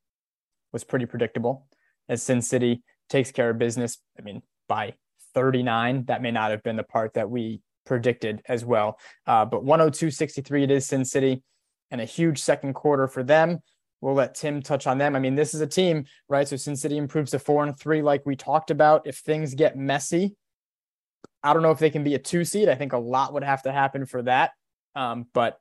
[0.73, 1.67] was pretty predictable
[2.09, 3.99] as Sin City takes care of business.
[4.19, 4.95] I mean, by
[5.35, 6.05] 39.
[6.07, 8.99] That may not have been the part that we predicted as well.
[9.27, 11.43] Uh, but 102 63 it is Sin City
[11.91, 13.61] and a huge second quarter for them.
[14.01, 15.15] We'll let Tim touch on them.
[15.15, 16.49] I mean, this is a team, right?
[16.49, 19.07] So Sin City improves to four and three, like we talked about.
[19.07, 20.37] If things get messy,
[21.43, 22.69] I don't know if they can be a two seed.
[22.69, 24.53] I think a lot would have to happen for that.
[24.97, 25.59] Um, but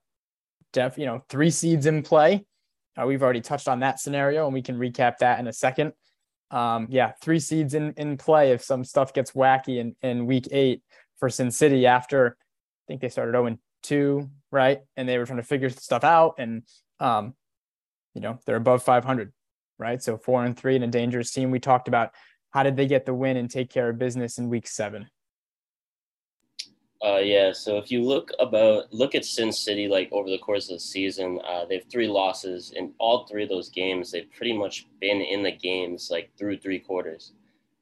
[0.71, 2.45] def, you know, three seeds in play.
[2.99, 5.93] Uh, we've already touched on that scenario, and we can recap that in a second.
[6.51, 10.47] Um, yeah, three seeds in in play if some stuff gets wacky in in week
[10.51, 10.81] eight
[11.19, 14.81] for Sin City after I think they started 0 2, right?
[14.97, 16.35] And they were trying to figure stuff out.
[16.37, 16.63] And
[16.99, 17.35] um,
[18.13, 19.31] you know, they're above 500,
[19.77, 20.01] right?
[20.01, 21.51] So four and three and a dangerous team.
[21.51, 22.11] We talked about
[22.51, 25.07] how did they get the win and take care of business in week seven?
[27.03, 27.53] Uh, yeah.
[27.53, 30.79] So if you look about look at Sin City, like over the course of the
[30.81, 34.11] season, uh, they have three losses in all three of those games.
[34.11, 37.33] They've pretty much been in the games like through three quarters.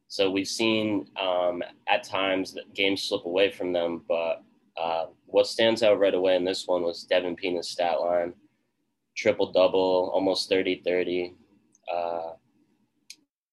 [0.08, 4.04] So we've seen um, at times that games slip away from them.
[4.08, 4.44] But
[4.80, 8.34] uh, what stands out right away in this one was Devin Pina's stat line
[9.18, 11.34] triple double, almost 30 30.
[11.94, 12.32] Uh,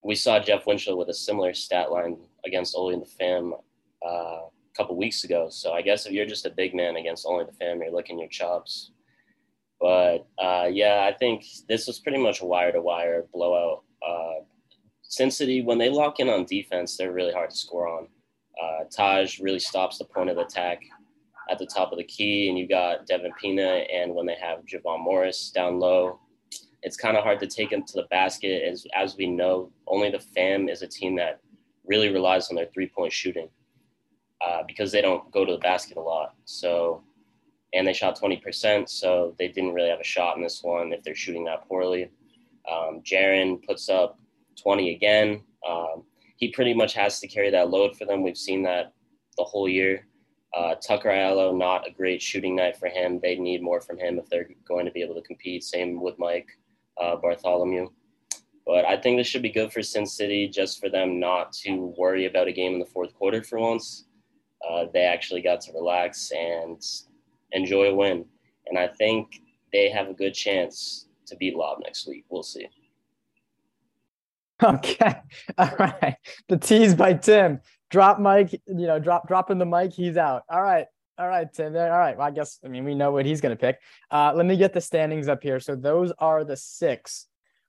[0.03, 3.55] we saw Jeff Winchell with a similar stat line against Only the Fam
[4.07, 5.49] uh, a couple weeks ago.
[5.51, 8.19] So I guess if you're just a big man against Only the Fam, you're licking
[8.19, 8.91] your chops.
[9.81, 13.83] But uh, yeah, I think this was pretty much a wire to wire blowout.
[14.07, 14.45] Uh,
[15.03, 18.09] Sin City, when they lock in on defense, they're really hard to score on.
[18.63, 20.81] Uh, Taj really stops the point of attack
[21.51, 24.65] at the top of the key, and you've got Devin Pina, and when they have
[24.65, 26.19] Javon Morris down low,
[26.83, 28.63] it's kind of hard to take them to the basket.
[28.63, 31.41] As as we know, only the Fam is a team that
[31.87, 33.49] really relies on their three point shooting
[34.45, 36.35] uh, because they don't go to the basket a lot.
[36.45, 37.03] So,
[37.73, 40.93] and they shot twenty percent, so they didn't really have a shot in this one
[40.93, 42.11] if they're shooting that poorly.
[42.71, 44.19] Um, Jaren puts up
[44.61, 45.43] twenty again.
[45.69, 46.05] Um,
[46.37, 48.23] he pretty much has to carry that load for them.
[48.23, 48.93] We've seen that
[49.37, 50.07] the whole year.
[50.55, 53.19] Uh, Tucker Aiello, not a great shooting night for him.
[53.21, 55.65] They need more from him if they're going to be able to compete.
[55.65, 56.49] Same with Mike
[57.01, 57.89] uh, Bartholomew.
[58.65, 61.93] But I think this should be good for Sin City just for them not to
[61.99, 64.07] worry about a game in the fourth quarter for once.
[64.69, 66.81] Uh, they actually got to relax and
[67.53, 68.25] enjoy a win.
[68.67, 72.25] And I think they have a good chance to beat Lob next week.
[72.29, 72.69] We'll see.
[74.63, 75.17] Okay.
[75.59, 76.17] All right.
[76.49, 77.61] The tease by Tim
[77.95, 80.43] drop Mike, you know, drop dropping the mic, he's out.
[80.51, 80.87] All right.
[81.17, 81.77] All right, Tim.
[81.77, 82.19] All right.
[82.19, 83.79] Well, I guess I mean we know what he's gonna pick.
[84.11, 85.61] Uh, let me get the standings up here.
[85.61, 87.29] So those are the six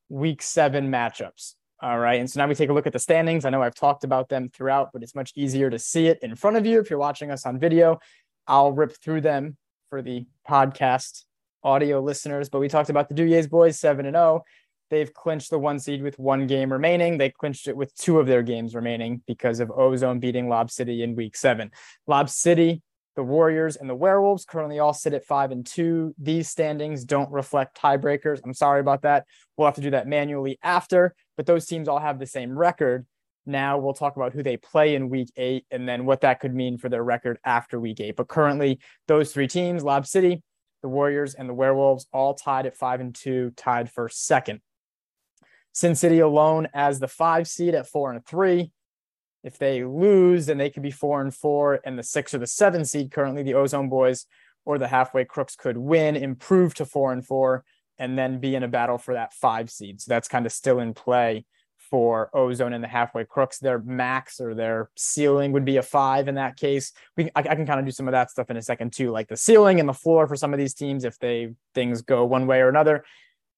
[0.09, 1.53] week seven matchups.
[1.79, 2.19] All right.
[2.19, 3.45] And so now we take a look at the standings.
[3.45, 6.35] I know I've talked about them throughout, but it's much easier to see it in
[6.35, 7.99] front of you if you're watching us on video.
[8.47, 9.57] I'll rip through them
[9.91, 11.25] for the podcast
[11.63, 12.49] audio listeners.
[12.49, 14.43] But we talked about the Duyes boys, seven and zero.
[14.89, 17.17] They've clinched the one seed with one game remaining.
[17.17, 21.01] They clinched it with two of their games remaining because of Ozone beating Lob City
[21.03, 21.71] in week seven.
[22.07, 22.81] Lob City,
[23.15, 26.13] the Warriors, and the Werewolves currently all sit at five and two.
[26.17, 28.41] These standings don't reflect tiebreakers.
[28.43, 29.25] I'm sorry about that.
[29.57, 33.05] We'll have to do that manually after, but those teams all have the same record.
[33.45, 36.53] Now we'll talk about who they play in week eight and then what that could
[36.53, 38.15] mean for their record after week eight.
[38.15, 40.41] But currently, those three teams, Lob City,
[40.81, 44.61] the Warriors, and the Werewolves, all tied at five and two, tied for second.
[45.75, 48.71] Sin City alone as the five seed at four and three.
[49.43, 52.47] If they lose, then they could be four and four, and the six or the
[52.47, 54.25] seven seed currently, the Ozone Boys
[54.63, 57.65] or the Halfway Crooks could win, improve to four and four,
[57.99, 59.99] and then be in a battle for that five seed.
[59.99, 61.45] So that's kind of still in play
[61.77, 63.59] for Ozone and the Halfway Crooks.
[63.59, 66.93] Their max or their ceiling would be a five in that case.
[67.17, 69.11] We I, I can kind of do some of that stuff in a second too,
[69.11, 72.23] like the ceiling and the floor for some of these teams if they things go
[72.23, 73.03] one way or another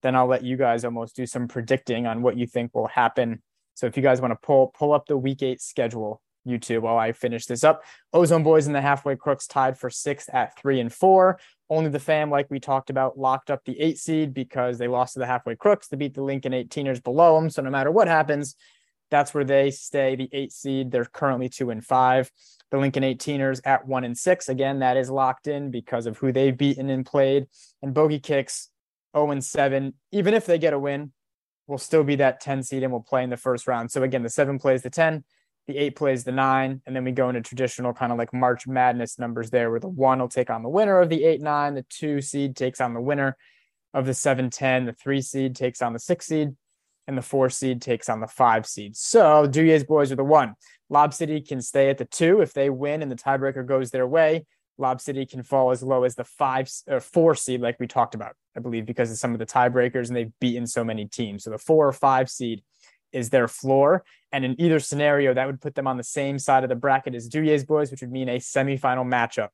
[0.02, 3.42] then I'll let you guys almost do some predicting on what you think will happen.
[3.74, 6.98] So if you guys want to pull pull up the week eight schedule, YouTube, while
[6.98, 10.80] I finish this up, Ozone Boys and the Halfway Crooks tied for sixth at three
[10.80, 11.38] and four.
[11.70, 15.12] Only the fam, like we talked about, locked up the eight seed because they lost
[15.14, 17.50] to the Halfway Crooks to beat the Lincoln 18ers below them.
[17.50, 18.56] So no matter what happens,
[19.10, 20.16] that's where they stay.
[20.16, 22.30] The eight seed, they're currently two and five.
[22.70, 24.48] The Lincoln 18ers at one and six.
[24.48, 27.46] Again, that is locked in because of who they've beaten and played.
[27.82, 28.68] And Bogey Kicks
[29.18, 31.12] 0 and 7, even if they get a win,
[31.66, 33.90] we'll still be that 10 seed and we'll play in the first round.
[33.90, 35.24] So again, the seven plays the 10,
[35.66, 38.66] the eight plays the nine, and then we go into traditional kind of like March
[38.66, 41.74] Madness numbers there, where the one will take on the winner of the eight nine,
[41.74, 43.36] the two seed takes on the winner
[43.92, 46.56] of the seven ten, the three seed takes on the six seed,
[47.06, 48.96] and the four seed takes on the five seed.
[48.96, 50.54] So Duyes boys are the one.
[50.88, 54.06] Lob City can stay at the two if they win and the tiebreaker goes their
[54.06, 54.46] way.
[54.78, 58.14] Lob City can fall as low as the five or four seed, like we talked
[58.14, 61.44] about, I believe, because of some of the tiebreakers and they've beaten so many teams.
[61.44, 62.62] So the four or five seed
[63.12, 64.04] is their floor.
[64.32, 67.14] And in either scenario, that would put them on the same side of the bracket
[67.14, 69.48] as Duyer's boys, which would mean a semifinal matchup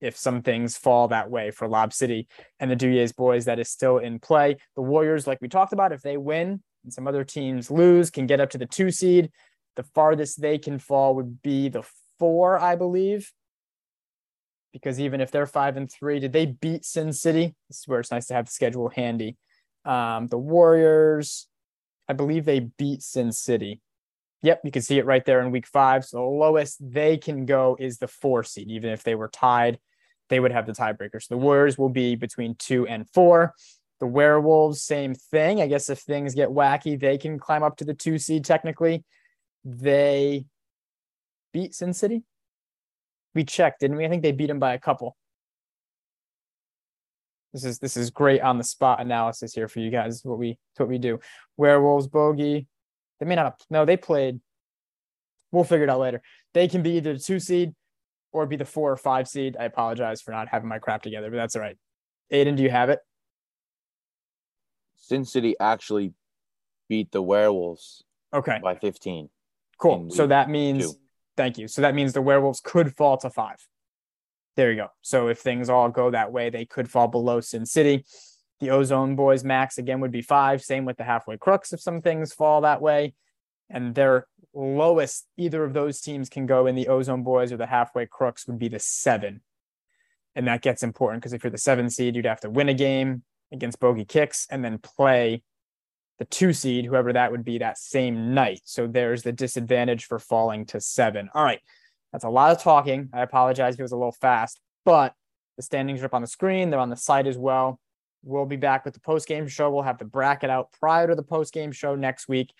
[0.00, 2.28] if some things fall that way for Lob City
[2.60, 4.56] and the Duyer's boys that is still in play.
[4.74, 8.26] The Warriors, like we talked about, if they win and some other teams lose, can
[8.26, 9.30] get up to the two seed.
[9.76, 11.82] The farthest they can fall would be the
[12.18, 13.32] four, I believe.
[14.76, 17.54] Because even if they're five and three, did they beat Sin City?
[17.68, 19.38] This is where it's nice to have the schedule handy.
[19.86, 21.48] Um, the Warriors,
[22.08, 23.80] I believe they beat Sin City.
[24.42, 26.04] Yep, you can see it right there in week five.
[26.04, 28.70] So the lowest they can go is the four seed.
[28.70, 29.78] Even if they were tied,
[30.28, 31.22] they would have the tiebreaker.
[31.22, 33.54] So the Warriors will be between two and four.
[33.98, 35.62] The Werewolves, same thing.
[35.62, 39.04] I guess if things get wacky, they can climb up to the two seed technically.
[39.64, 40.44] They
[41.54, 42.22] beat Sin City.
[43.36, 44.06] We checked, didn't we?
[44.06, 45.14] I think they beat them by a couple.
[47.52, 50.22] This is this is great on the spot analysis here for you guys.
[50.24, 51.20] What we what we do.
[51.58, 52.66] Werewolves bogey.
[53.20, 54.40] They may not have, no, they played.
[55.52, 56.22] We'll figure it out later.
[56.54, 57.74] They can be either the two seed
[58.32, 59.54] or be the four or five seed.
[59.60, 61.76] I apologize for not having my crap together, but that's all right.
[62.30, 63.00] Aidan, do you have it?
[64.96, 66.14] Sin City actually
[66.88, 69.28] beat the Werewolves Okay, by 15.
[69.78, 70.10] cool.
[70.10, 70.98] So that means, two.
[71.36, 71.68] Thank you.
[71.68, 73.66] So that means the werewolves could fall to five.
[74.56, 74.88] There you go.
[75.02, 78.04] So if things all go that way, they could fall below Sin City.
[78.60, 80.62] The Ozone Boys max again would be five.
[80.62, 83.14] Same with the Halfway Crooks if some things fall that way.
[83.68, 87.66] And their lowest either of those teams can go in the Ozone Boys or the
[87.66, 89.42] Halfway Crooks would be the seven.
[90.34, 92.74] And that gets important because if you're the seven seed, you'd have to win a
[92.74, 95.42] game against Bogey Kicks and then play
[96.18, 98.60] the two seed, whoever that would be, that same night.
[98.64, 101.28] So there's the disadvantage for falling to seven.
[101.34, 101.60] All right.
[102.12, 103.10] That's a lot of talking.
[103.12, 105.14] I apologize if it was a little fast, but
[105.56, 106.70] the standings are up on the screen.
[106.70, 107.80] They're on the site as well.
[108.22, 109.70] We'll be back with the post game show.
[109.70, 112.52] We'll have the bracket out prior to the post game show next week,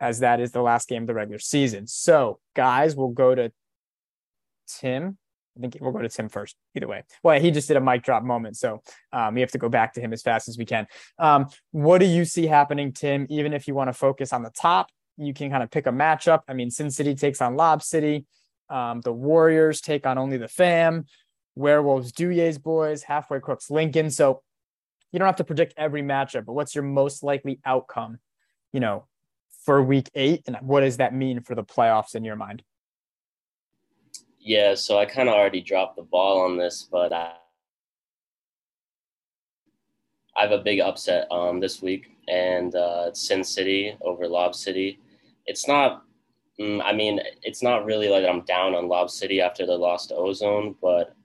[0.00, 1.86] as that is the last game of the regular season.
[1.86, 3.52] So, guys, we'll go to
[4.66, 5.18] Tim.
[5.56, 7.02] I think we'll go to Tim first, either way.
[7.22, 8.56] Well, he just did a mic drop moment.
[8.56, 10.86] So um, we have to go back to him as fast as we can.
[11.18, 13.26] Um, what do you see happening, Tim?
[13.30, 15.90] Even if you want to focus on the top, you can kind of pick a
[15.90, 16.40] matchup.
[16.48, 18.26] I mean, Sin City takes on Lob City.
[18.68, 21.06] Um, the Warriors take on only the fam.
[21.54, 24.10] Werewolves, Duyer's boys, Halfway Crooks, Lincoln.
[24.10, 24.42] So
[25.10, 28.18] you don't have to predict every matchup, but what's your most likely outcome,
[28.72, 29.06] you know,
[29.64, 30.42] for week eight?
[30.46, 32.62] And what does that mean for the playoffs in your mind?
[34.46, 37.32] Yeah, so I kind of already dropped the ball on this, but I,
[40.36, 44.54] I have a big upset um, this week, and uh, it's Sin City over Lob
[44.54, 45.00] City.
[45.46, 46.04] It's not,
[46.60, 50.10] mm, I mean, it's not really like I'm down on Lob City after they lost
[50.10, 51.16] to Ozone, but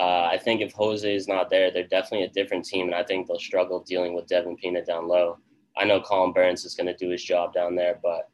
[0.00, 3.04] uh, I think if Jose is not there, they're definitely a different team, and I
[3.04, 5.36] think they'll struggle dealing with Devin Pina down low.
[5.76, 8.30] I know Colin Burns is going to do his job down there, but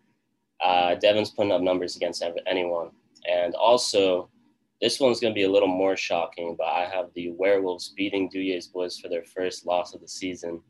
[0.65, 2.91] uh, Devin's putting up numbers against anyone.
[3.29, 4.31] And also,
[4.81, 8.31] this one's going to be a little more shocking, but I have the Werewolves beating
[8.31, 10.63] Duyer's boys for their first loss of the season.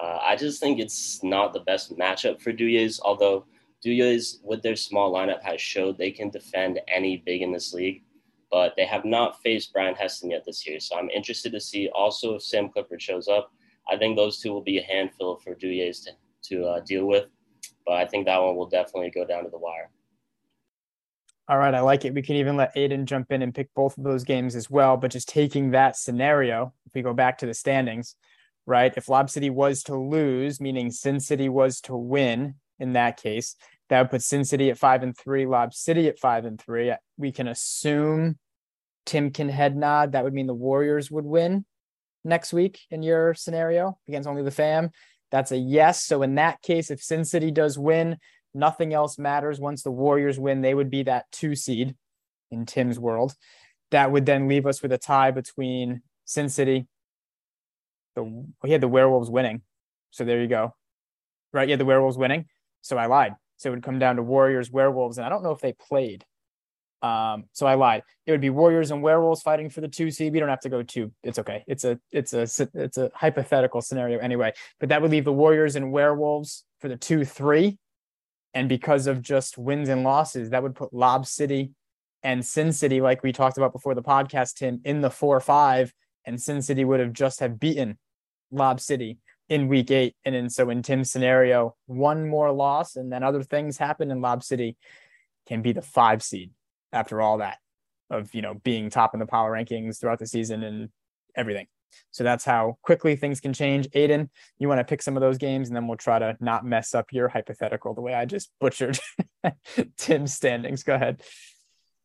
[0.00, 3.46] Uh, I just think it's not the best matchup for Duyer's, although
[3.82, 8.02] Duyer's, with their small lineup, has showed they can defend any big in this league,
[8.50, 10.78] but they have not faced Brian Heston yet this year.
[10.78, 13.50] So I'm interested to see also if Sam Clifford shows up.
[13.90, 16.10] I think those two will be a handful for Duyer's to,
[16.50, 17.26] to uh, deal with,
[17.86, 19.90] but I think that one will definitely go down to the wire.
[21.50, 22.12] All right, I like it.
[22.12, 24.98] We can even let Aidan jump in and pick both of those games as well.
[24.98, 28.16] But just taking that scenario, if we go back to the standings,
[28.66, 28.92] right?
[28.94, 33.56] If Lob City was to lose, meaning Sin City was to win in that case,
[33.88, 36.92] that would put Sin City at five and three, Lob City at five and three.
[37.16, 38.38] We can assume
[39.06, 40.12] Tim can head nod.
[40.12, 41.64] That would mean the Warriors would win
[42.24, 44.90] next week in your scenario against only the fam.
[45.30, 46.04] That's a yes.
[46.04, 48.18] So in that case, if Sin City does win,
[48.54, 49.60] Nothing else matters.
[49.60, 51.94] Once the Warriors win, they would be that two seed
[52.50, 53.34] in Tim's world.
[53.90, 56.86] That would then leave us with a tie between Sin City.
[58.14, 59.62] The he had the Werewolves winning,
[60.10, 60.74] so there you go.
[61.52, 62.46] Right, yeah, the Werewolves winning.
[62.80, 63.34] So I lied.
[63.56, 66.24] So it would come down to Warriors, Werewolves, and I don't know if they played.
[67.00, 68.02] Um, so I lied.
[68.26, 70.32] It would be Warriors and Werewolves fighting for the two seed.
[70.32, 71.12] We don't have to go two.
[71.22, 71.64] It's okay.
[71.66, 74.52] It's a it's a it's a hypothetical scenario anyway.
[74.80, 77.78] But that would leave the Warriors and Werewolves for the two three
[78.54, 81.72] and because of just wins and losses, that would put Lob City
[82.22, 85.92] and Sin City, like we talked about before the podcast, Tim, in the four five,
[86.24, 87.98] and Sin City would have just have beaten
[88.50, 89.18] Lob City
[89.48, 90.16] in week eight.
[90.24, 94.22] And in so in Tim's scenario, one more loss and then other things happen, and
[94.22, 94.76] Lob City
[95.46, 96.50] can be the five seed
[96.92, 97.58] after all that
[98.10, 100.88] of you know being top in the power rankings throughout the season and
[101.36, 101.66] everything.
[102.10, 103.88] So that's how quickly things can change.
[103.92, 106.64] Aidan, you want to pick some of those games, and then we'll try to not
[106.64, 108.98] mess up your hypothetical the way I just butchered
[109.96, 110.82] Tim's standings.
[110.82, 111.22] Go ahead.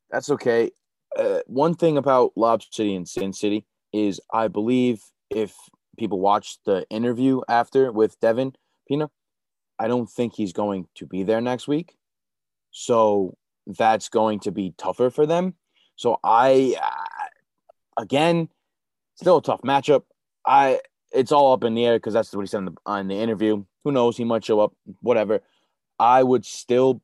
[0.10, 0.72] That's okay.
[1.18, 5.56] Uh, one thing about Lob City and Sin City is I believe if
[5.98, 8.54] people watch the interview after with Devin
[8.88, 9.10] Pina,
[9.80, 11.96] I don't think he's going to be there next week.
[12.72, 13.36] So
[13.68, 15.56] that's going to be tougher for them.
[15.96, 18.50] So I, uh, again,
[19.16, 20.04] still a tough matchup.
[20.46, 20.80] I
[21.12, 23.16] it's all up in the air because that's what he said in the, in the
[23.16, 23.64] interview.
[23.84, 24.18] Who knows?
[24.18, 24.74] He might show up.
[25.02, 25.42] Whatever.
[26.00, 27.02] I would still.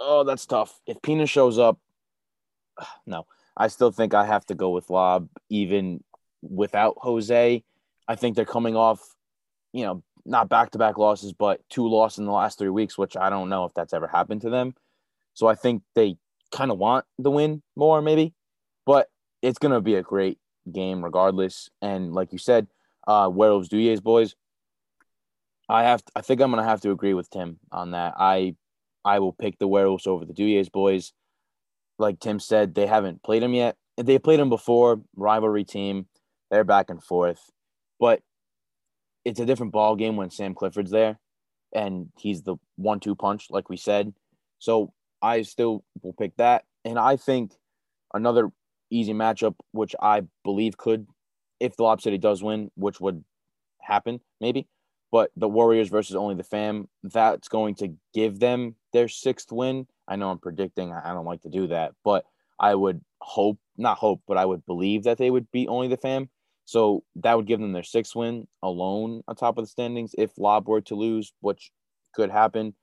[0.00, 0.80] Oh, that's tough.
[0.86, 1.78] If Pina shows up,
[3.06, 3.26] no,
[3.56, 6.02] I still think I have to go with Lob even
[6.42, 7.64] without Jose.
[8.06, 9.00] I think they're coming off,
[9.72, 12.96] you know, not back to back losses, but two losses in the last three weeks,
[12.96, 14.74] which I don't know if that's ever happened to them.
[15.34, 16.16] So I think they
[16.52, 18.34] kind of want the win more, maybe.
[18.86, 19.08] But
[19.42, 20.38] it's gonna be a great
[20.70, 21.70] game regardless.
[21.80, 22.66] And like you said,
[23.06, 24.34] uh Werewolves Duyes boys.
[25.68, 28.14] I have to, I think I'm gonna have to agree with Tim on that.
[28.18, 28.56] I
[29.04, 31.12] I will pick the Werewolves over the Duyes boys.
[31.98, 33.76] Like Tim said, they haven't played them yet.
[33.96, 36.06] They played them before, rivalry team.
[36.50, 37.50] They're back and forth.
[37.98, 38.22] But
[39.24, 41.18] it's a different ball game when Sam Clifford's there
[41.74, 44.14] and he's the one two punch, like we said.
[44.58, 46.64] So I still will pick that.
[46.84, 47.52] And I think
[48.14, 48.50] another
[48.90, 51.06] easy matchup, which I believe could,
[51.60, 53.24] if the Lob City does win, which would
[53.80, 54.68] happen maybe,
[55.10, 59.86] but the Warriors versus only the fam, that's going to give them their sixth win.
[60.06, 62.24] I know I'm predicting, I don't like to do that, but
[62.58, 65.96] I would hope, not hope, but I would believe that they would beat only the
[65.96, 66.28] fam.
[66.64, 70.36] So that would give them their sixth win alone on top of the standings if
[70.36, 71.72] Lob were to lose, which
[72.14, 72.74] could happen.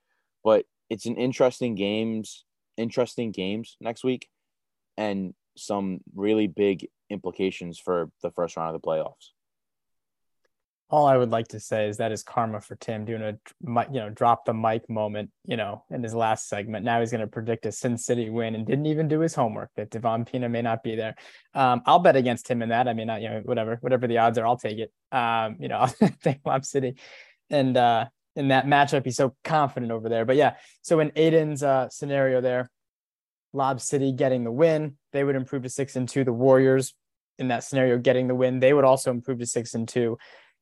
[0.43, 2.45] But it's an interesting games,
[2.77, 4.27] interesting games next week.
[4.97, 9.29] And some really big implications for the first round of the playoffs.
[10.87, 13.37] All I would like to say is that is karma for Tim doing a
[13.91, 16.85] you know drop the mic moment you know in his last segment.
[16.85, 19.71] Now he's going to predict a Sin City win and didn't even do his homework
[19.77, 21.15] that Devin Pina may not be there.
[21.55, 22.87] Um, I'll bet against him in that.
[22.87, 24.91] I mean, you know whatever whatever the odds are, I'll take it.
[25.11, 26.97] Um, you know, I'll take Lob City,
[27.49, 30.23] and uh, in that matchup he's so confident over there.
[30.23, 32.69] But yeah, so in Aidan's uh, scenario there,
[33.55, 36.23] Lob City getting the win, they would improve to six and two.
[36.23, 36.93] The Warriors
[37.39, 40.17] in that scenario getting the win, they would also improve to six and two.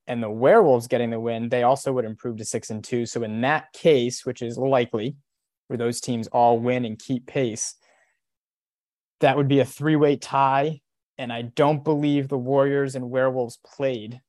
[0.08, 3.06] And the Werewolves getting the win, they also would improve to six and two.
[3.06, 5.16] So in that case, which is likely,
[5.68, 7.76] where those teams all win and keep pace,
[9.22, 10.82] that would be a three-way tie.
[11.18, 14.20] And I don't believe the Warriors and Werewolves played.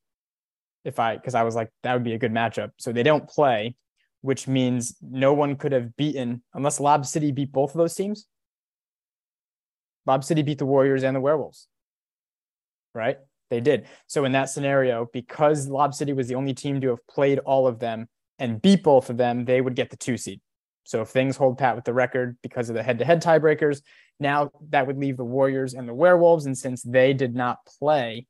[0.84, 2.70] If I, because I was like, that would be a good matchup.
[2.76, 3.74] So they don't play,
[4.20, 8.26] which means no one could have beaten unless Lob City beat both of those teams.
[10.06, 11.68] Lob City beat the Warriors and the Werewolves,
[12.94, 13.18] right?
[13.50, 13.86] They did.
[14.06, 17.66] So in that scenario, because Lob City was the only team to have played all
[17.66, 20.40] of them and beat both of them, they would get the two seed.
[20.84, 23.80] So if things hold pat with the record because of the head-to-head tiebreakers,
[24.20, 26.46] now that would leave the Warriors and the Werewolves.
[26.46, 28.26] And since they did not play,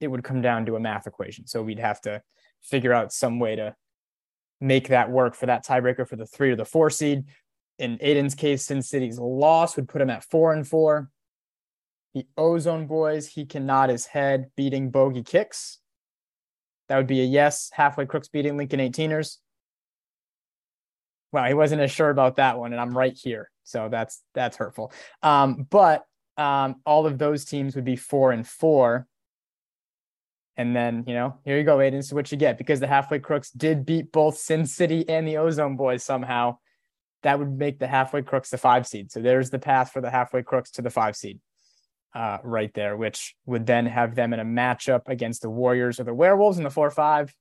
[0.00, 1.46] it would come down to a math equation.
[1.46, 2.22] So we'd have to
[2.62, 3.74] figure out some way to
[4.60, 7.24] make that work for that tiebreaker for the three or the four seed.
[7.78, 11.10] In Aidan's case, Sin City's loss would put him at four and four.
[12.16, 15.80] The Ozone Boys, he can nod his head, beating Bogey Kicks.
[16.88, 17.68] That would be a yes.
[17.74, 19.36] Halfway Crooks beating Lincoln 18ers.
[21.30, 23.50] Well, he wasn't as sure about that one, and I'm right here.
[23.64, 24.94] So that's that's hurtful.
[25.22, 26.06] Um, but
[26.38, 29.06] um, all of those teams would be four and four.
[30.56, 32.00] And then, you know, here you go, Aidan.
[32.00, 35.36] So what you get because the halfway crooks did beat both Sin City and the
[35.36, 36.56] Ozone Boys somehow.
[37.24, 39.12] That would make the halfway crooks the five seed.
[39.12, 41.40] So there's the path for the halfway crooks to the five seed
[42.16, 46.04] uh, right there, which would then have them in a matchup against the Warriors or
[46.04, 47.34] the Werewolves in the four five.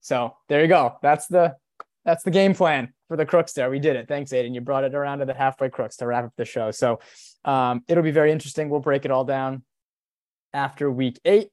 [0.00, 0.96] So there you go.
[1.02, 1.56] That's the
[2.02, 3.52] that's the game plan for the Crooks.
[3.52, 4.08] There, we did it.
[4.08, 4.54] Thanks, Aidan.
[4.54, 6.70] You brought it around to the halfway Crooks to wrap up the show.
[6.70, 7.00] So
[7.44, 8.70] um, it'll be very interesting.
[8.70, 9.62] We'll break it all down
[10.54, 11.50] after week eight,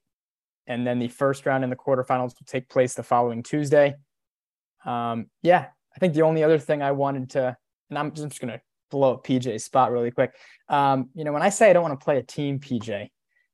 [0.66, 3.96] and then the first round in the quarterfinals will take place the following Tuesday.
[4.86, 7.58] Um, yeah, I think the only other thing I wanted to,
[7.90, 8.62] and I'm just gonna
[8.94, 10.34] blow up PJ's spot really quick.
[10.70, 13.10] Um, you know, when I say I don't want to play a team, PJ,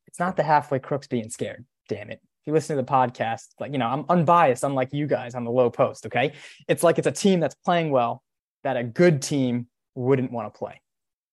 [0.06, 1.66] it's not the halfway crooks being scared.
[1.88, 2.20] Damn it.
[2.22, 5.46] If you listen to the podcast, like, you know, I'm unbiased, unlike you guys on
[5.46, 6.06] the low post.
[6.06, 6.34] Okay.
[6.68, 8.22] It's like it's a team that's playing well
[8.64, 10.82] that a good team wouldn't want to play.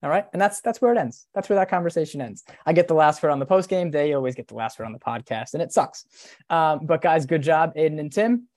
[0.02, 0.26] All right.
[0.32, 1.26] And that's that's where it ends.
[1.34, 2.44] That's where that conversation ends.
[2.64, 3.90] I get the last word on the post game.
[3.90, 6.04] They always get the last word on the podcast, and it sucks.
[6.48, 8.48] Um, but guys, good job, Aidan and Tim.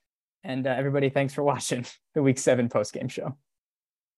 [0.44, 1.84] And uh, everybody, thanks for watching
[2.14, 3.36] the week seven post game show.